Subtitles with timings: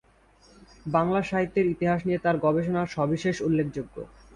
[0.87, 3.95] বাংলা সাহিত্যের ইতিহাস নিয়ে তার গবেষণা সবিশেষ উল্লেখযোগ্য।